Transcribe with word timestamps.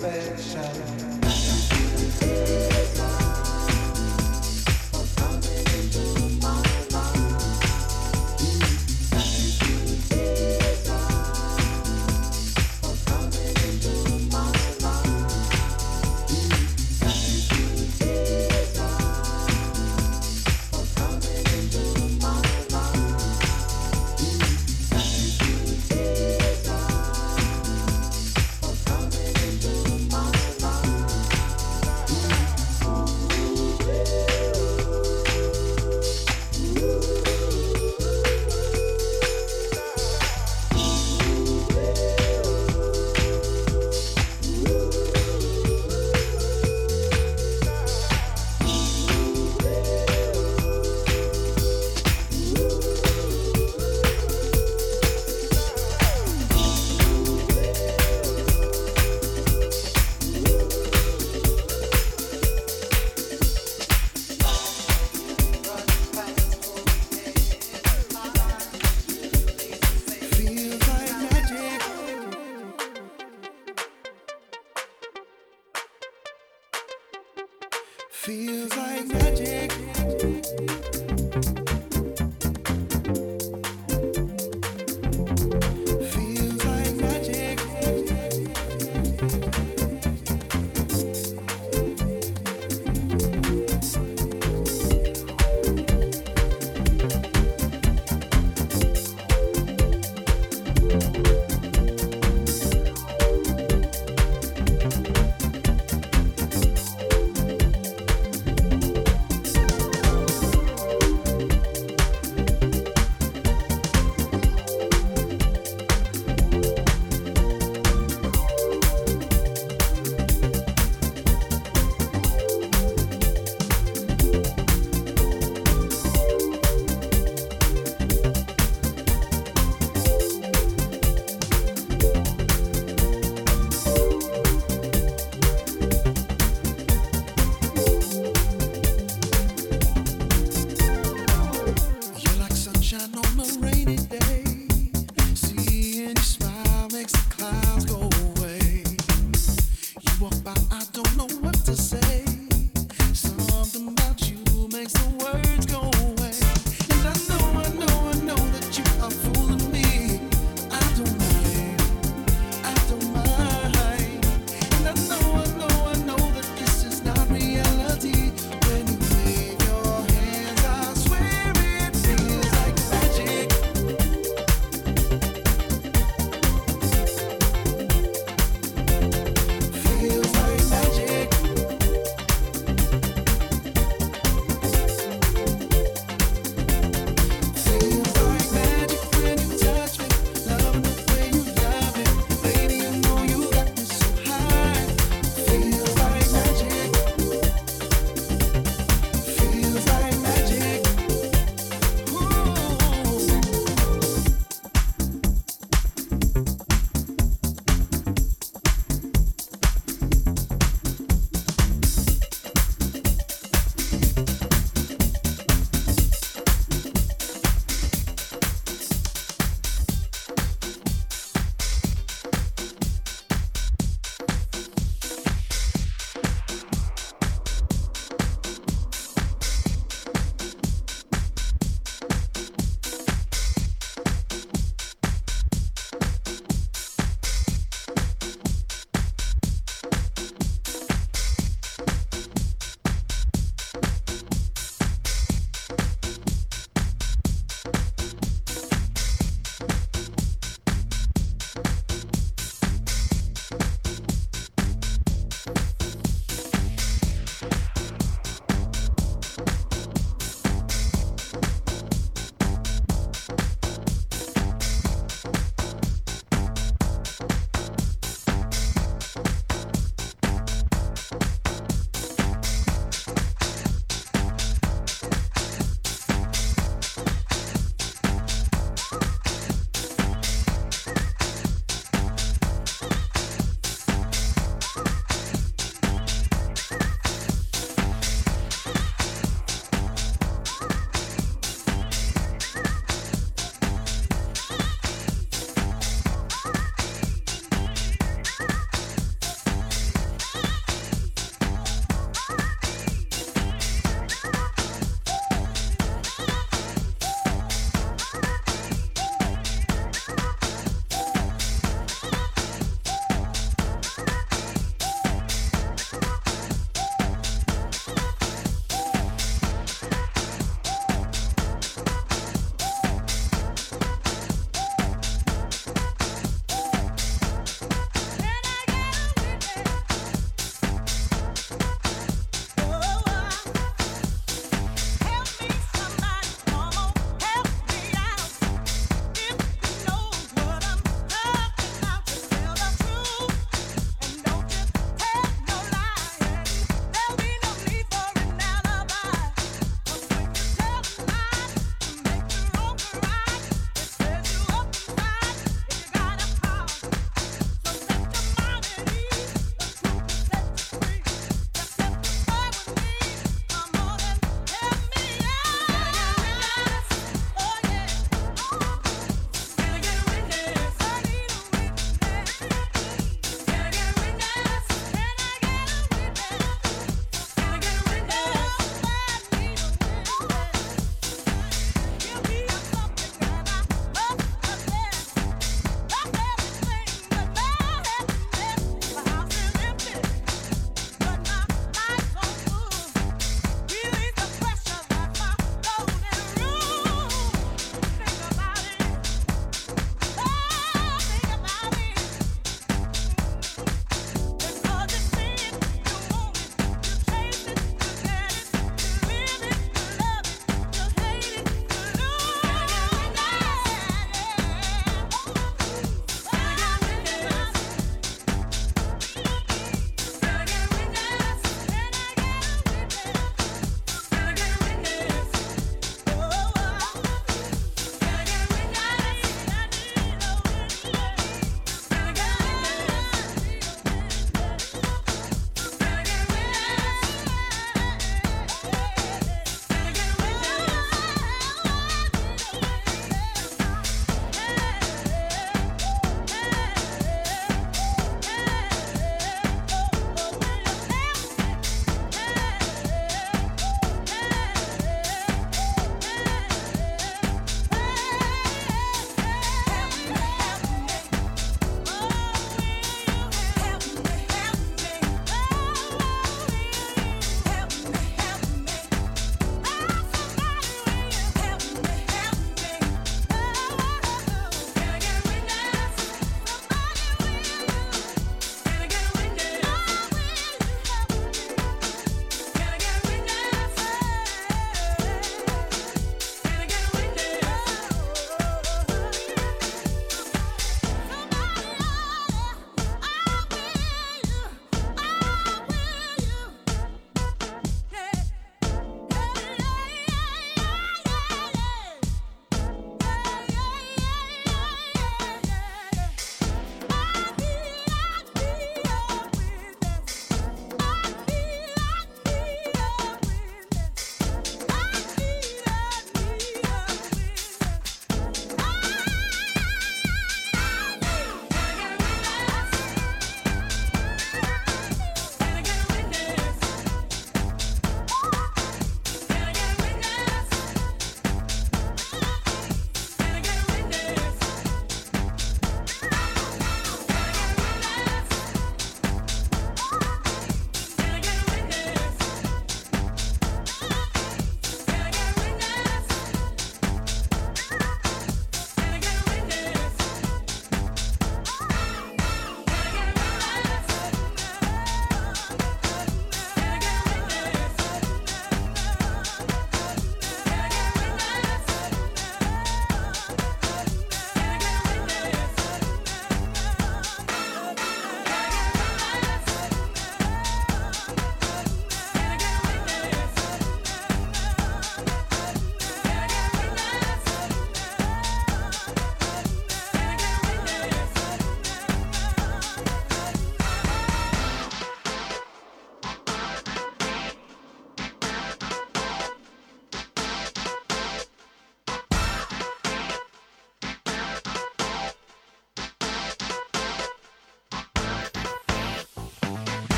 special. 0.00 0.99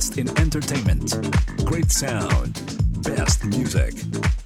Best 0.00 0.16
in 0.16 0.38
entertainment, 0.38 1.14
great 1.62 1.90
sound, 1.90 2.54
best 3.02 3.44
music. 3.44 3.92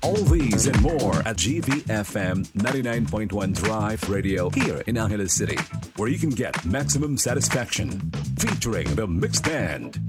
All 0.03 0.17
these 0.17 0.67
and 0.67 0.83
more 0.83 1.15
at 1.19 1.37
GVFM 1.37 2.45
99.1 2.55 3.55
Drive 3.55 4.11
Radio 4.11 4.51
here 4.51 4.83
in 4.89 4.99
Angeles 4.99 5.33
City, 5.33 5.57
where 5.95 6.09
you 6.09 6.19
can 6.19 6.31
get 6.31 6.65
maximum 6.65 7.17
satisfaction. 7.17 8.11
Featuring 8.37 8.97
the 8.97 9.07
mixed 9.07 9.45
band. 9.45 10.01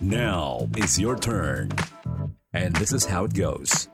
Now 0.00 0.68
is 0.76 0.98
your 0.98 1.16
turn. 1.16 1.70
And 2.52 2.74
this 2.74 2.92
is 2.92 3.04
how 3.04 3.24
it 3.26 3.34
goes. 3.34 3.88